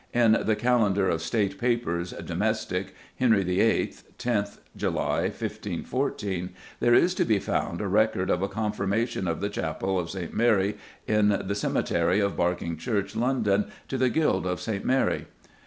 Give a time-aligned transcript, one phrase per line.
[0.15, 7.23] In the Calendar of State Papers, Domestic, Henry VIII., 10th July, 1514, there is to
[7.23, 10.33] be found a record of a "confirmation of the Chapel of St.
[10.33, 10.75] Mary
[11.05, 14.83] in the Cæmetary of Barkingchurch London to the Guild of St.
[14.83, 15.27] Mary."